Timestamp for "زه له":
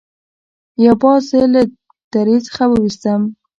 1.29-1.61